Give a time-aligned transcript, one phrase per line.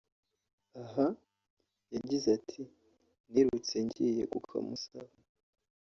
[0.83, 1.07] Aha
[1.93, 2.61] yagize ati”
[3.31, 5.13] Nirutse ngiye kukamusaba